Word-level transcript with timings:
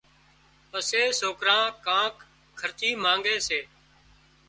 پسي 0.69 1.01
سوڪران 1.19 1.63
ڪانڪ 1.85 2.15
خرچي 2.59 2.89
مانڳي 3.03 3.37
سي 3.47 3.59